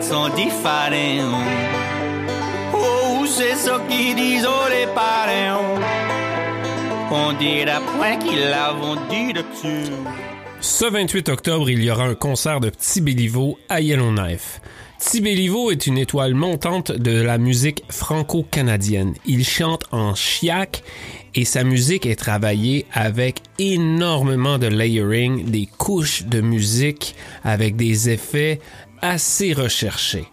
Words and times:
sont. 0.00 0.30
Oh, 2.72 3.26
c'est 3.26 3.56
ça 3.56 3.80
qui 3.88 4.14
disent 4.14 4.46
les 4.70 4.86
parents. 4.94 5.80
On 7.10 7.34
qu'ils 7.34 8.54
dit. 9.10 9.34
Ce 10.60 10.84
28 10.84 11.28
octobre, 11.30 11.68
il 11.68 11.82
y 11.82 11.90
aura 11.90 12.04
un 12.04 12.14
concert 12.14 12.60
de 12.60 12.70
Petit 12.70 13.00
Béliveau 13.00 13.58
à 13.68 13.80
Yellowknife. 13.80 14.60
Petit 15.00 15.20
Béliveau 15.20 15.72
est 15.72 15.88
une 15.88 15.98
étoile 15.98 16.34
montante 16.34 16.92
de 16.92 17.20
la 17.20 17.38
musique 17.38 17.82
franco-canadienne. 17.90 19.14
Il 19.26 19.44
chante 19.44 19.82
en 19.90 20.14
chiac 20.14 20.84
et 21.34 21.44
sa 21.44 21.64
musique 21.64 22.06
est 22.06 22.14
travaillée 22.14 22.86
avec 22.92 23.40
énormément 23.58 24.58
de 24.58 24.68
layering, 24.68 25.50
des 25.50 25.66
couches 25.66 26.22
de 26.26 26.40
musique 26.40 27.16
avec 27.42 27.74
des 27.74 28.10
effets 28.10 28.60
assez 29.02 29.52
recherchés. 29.52 30.24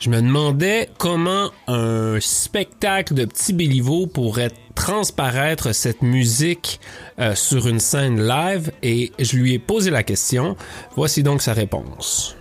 Je 0.00 0.10
me 0.10 0.20
demandais 0.20 0.88
comment 0.98 1.50
un 1.68 2.18
spectacle 2.20 3.14
de 3.14 3.24
Petit 3.24 3.54
Béliveau 3.54 4.06
pourrait 4.06 4.50
transparaître 4.74 5.72
cette 5.74 6.02
musique 6.02 6.80
euh, 7.18 7.34
sur 7.34 7.68
une 7.68 7.78
scène 7.78 8.16
live 8.20 8.72
et 8.82 9.12
je 9.18 9.38
lui 9.38 9.54
ai 9.54 9.58
posé 9.58 9.90
la 9.90 10.02
question. 10.02 10.56
Voici 10.96 11.22
donc 11.22 11.40
sa 11.40 11.52
réponse. 11.52 12.36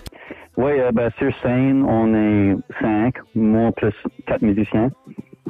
Oui, 0.58 0.72
euh, 0.80 0.92
ben, 0.92 1.10
sur 1.18 1.32
scène, 1.42 1.84
on 1.84 2.14
est 2.14 2.56
cinq, 2.82 3.16
moi 3.36 3.72
plus 3.72 3.94
quatre 4.28 4.42
musiciens. 4.42 4.90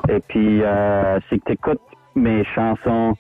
Et 0.10 0.20
puis, 0.28 0.62
euh, 0.62 1.20
si 1.30 1.40
tu 1.46 1.54
écoutes 1.54 1.82
mes 2.16 2.44
chansons, 2.54 3.16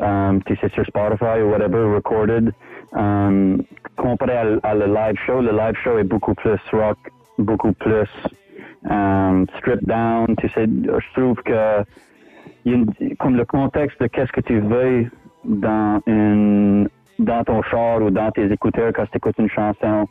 um, 0.00 0.42
tu 0.44 0.56
sais, 0.56 0.68
sur 0.70 0.84
Spotify 0.86 1.42
ou 1.42 1.50
whatever, 1.50 1.94
recorded, 1.94 2.52
comparé 4.04 4.36
à, 4.62 4.74
le 4.74 4.86
live 4.86 5.18
show, 5.24 5.40
le 5.40 5.52
live 5.52 5.76
show 5.82 5.98
est 5.98 6.04
beaucoup 6.04 6.34
plus 6.34 6.60
rock, 6.72 6.98
beaucoup 7.38 7.72
plus 7.72 8.10
um, 8.90 9.46
stripped 9.56 9.86
down. 9.86 10.36
Tu 10.36 10.48
sais, 10.50 10.66
je 10.66 11.12
trouve 11.14 11.36
que 11.42 11.82
comme 13.18 13.36
le 13.36 13.46
contexte 13.46 13.98
de 14.02 14.06
qu'est-ce 14.08 14.32
que 14.32 14.42
tu 14.42 14.60
veux 14.60 15.10
dans 15.44 16.02
une 16.06 16.88
dans 17.18 17.44
ton 17.44 17.62
char 17.62 18.02
ou 18.02 18.10
dans 18.10 18.30
tes 18.32 18.50
écouteurs 18.52 18.92
quand 18.94 19.06
tu 19.10 19.16
écoutes 19.16 19.38
une 19.38 19.48
chanson, 19.48 20.06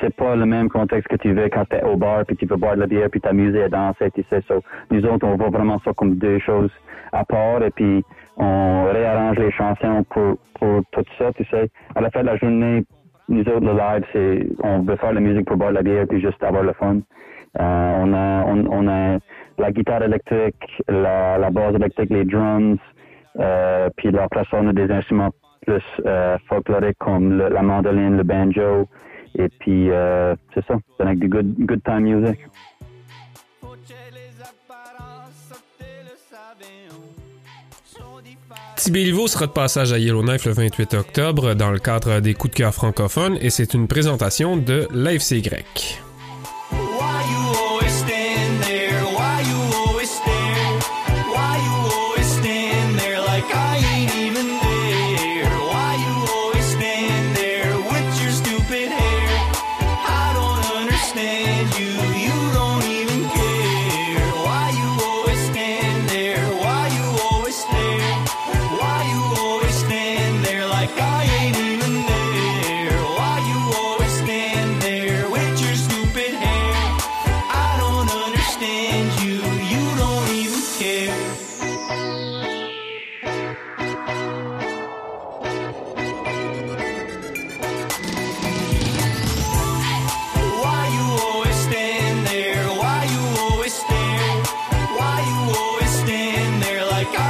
c'est 0.00 0.14
pas 0.14 0.36
le 0.36 0.44
même 0.44 0.68
contexte 0.68 1.08
que 1.08 1.16
tu 1.16 1.32
veux 1.32 1.48
quand 1.48 1.64
tu 1.70 1.76
es 1.76 1.82
au 1.82 1.96
bar 1.96 2.24
puis 2.26 2.36
tu 2.36 2.46
peux 2.46 2.56
boire 2.56 2.74
de 2.74 2.80
la 2.80 2.86
bière 2.86 3.08
puis 3.10 3.22
t'amuser 3.22 3.60
et 3.60 3.68
danser, 3.70 4.10
tu 4.14 4.22
sais. 4.28 4.42
So, 4.48 4.60
nous 4.90 5.02
autres, 5.06 5.26
on 5.26 5.36
voit 5.36 5.50
vraiment 5.50 5.80
ça 5.82 5.92
comme 5.94 6.16
deux 6.16 6.40
choses 6.40 6.72
à 7.12 7.24
part 7.24 7.62
et 7.62 7.70
puis 7.70 8.04
on 8.36 8.84
réarrange 8.92 9.38
les 9.38 9.52
chansons 9.52 10.04
pour, 10.10 10.36
pour 10.58 10.82
tout 10.92 11.04
ça, 11.16 11.32
tu 11.32 11.44
sais. 11.46 11.70
À 11.94 12.02
la 12.02 12.10
fin 12.10 12.20
de 12.22 12.26
la 12.26 12.36
journée, 12.36 12.84
nous 13.28 13.40
autres, 13.40 13.60
le 13.60 13.72
live, 13.72 14.04
c'est, 14.12 14.48
on 14.62 14.82
veut 14.82 14.96
faire 14.96 15.12
la 15.12 15.20
musique 15.20 15.46
pour 15.46 15.56
boire 15.56 15.72
la 15.72 15.82
bière 15.82 16.06
puis 16.08 16.20
juste 16.20 16.42
avoir 16.42 16.62
le 16.62 16.72
fun. 16.74 16.98
Euh, 17.60 17.94
on 18.02 18.12
a, 18.12 18.44
on, 18.46 18.88
a 18.88 19.18
la 19.58 19.72
guitare 19.72 20.02
électrique, 20.02 20.82
la, 20.88 21.38
la 21.38 21.50
basse 21.50 21.74
électrique, 21.74 22.10
les 22.10 22.24
drums, 22.24 22.78
euh, 23.38 23.88
puis 23.96 24.10
la 24.10 24.28
place 24.28 24.46
on 24.52 24.68
a 24.68 24.72
des 24.72 24.90
instruments 24.90 25.30
plus 25.64 25.82
euh, 26.04 26.36
folkloriques 26.48 26.98
comme 26.98 27.38
la 27.38 27.62
mandoline, 27.62 28.16
le 28.16 28.24
banjo, 28.24 28.88
et 29.36 29.48
puis, 29.48 29.88
c'est 30.54 30.64
ça, 30.66 30.76
c'est 30.96 31.04
avec 31.04 31.18
du 31.18 31.28
good, 31.28 31.54
good 31.66 31.82
time 31.82 32.02
music. 32.02 32.38
Tibéliveau 38.76 39.26
sera 39.28 39.46
de 39.46 39.52
passage 39.52 39.92
à 39.92 39.98
Yellowknife 39.98 40.44
le 40.44 40.52
28 40.52 40.94
octobre 40.94 41.54
dans 41.54 41.70
le 41.70 41.78
cadre 41.78 42.20
des 42.20 42.34
coups 42.34 42.52
de 42.52 42.58
cœur 42.58 42.74
francophones 42.74 43.38
et 43.40 43.50
c'est 43.50 43.74
une 43.74 43.88
présentation 43.88 44.56
de 44.56 44.88
l'AFC 44.92 45.40
grec. 45.40 46.00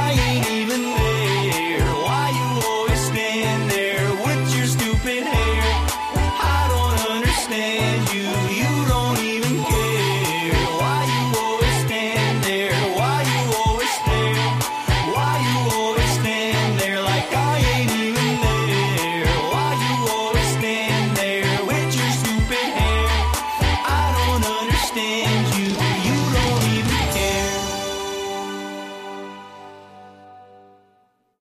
crying. 0.05 0.54